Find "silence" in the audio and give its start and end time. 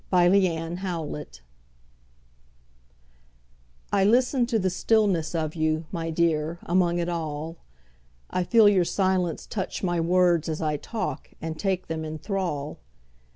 8.83-9.45